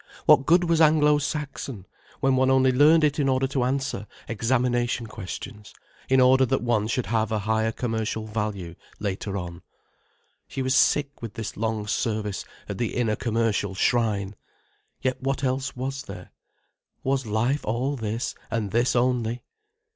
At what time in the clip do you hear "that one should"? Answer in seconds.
6.43-7.05